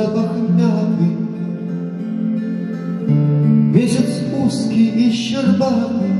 [0.00, 1.10] запах мяты.
[3.74, 4.10] Месяц
[4.42, 6.14] узкий и щербатый,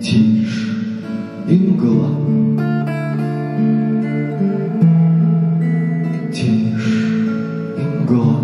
[0.00, 0.70] Тишь
[1.48, 2.08] и мгла.
[6.32, 6.92] Тишь
[7.78, 8.34] и мгла.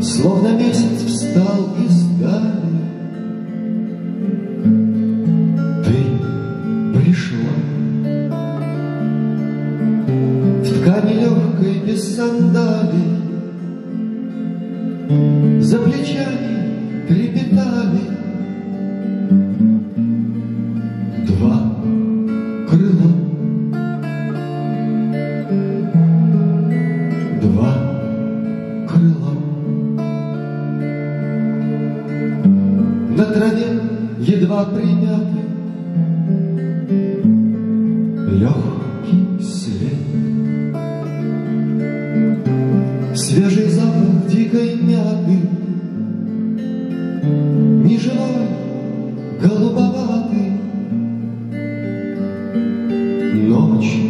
[0.00, 2.69] Словно месяц встал из дали,
[10.80, 13.20] ткани легкой без сандалий.
[15.60, 18.00] За плечами трепетали.
[21.26, 21.56] Два
[22.70, 23.10] крыла.
[27.42, 27.72] Два
[28.88, 29.32] крыла.
[33.16, 33.80] На траве
[34.18, 35.40] едва примятый
[38.40, 38.79] Легкий
[43.30, 45.38] Свежий запах дикой мяты.
[47.84, 48.48] Неживой,
[49.40, 50.50] голубоватый.
[53.46, 54.00] Ночь,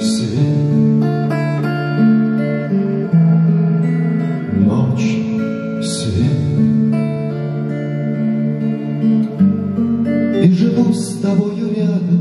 [0.00, 1.02] свет.
[4.60, 5.10] Ночь,
[5.82, 6.42] свет.
[10.44, 12.11] И живу с тобою рядом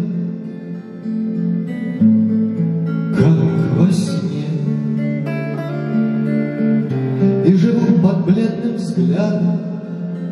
[8.26, 9.60] Бледным взглядом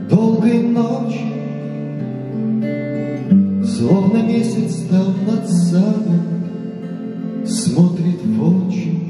[0.09, 1.39] долгой ночи,
[3.65, 9.08] Словно месяц там над садом смотрит в очи.